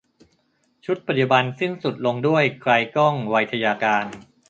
[0.85, 4.05] ชุดปัจจุบันสิ้นสุดลงด้วย ไกลก้อง ไวทยการ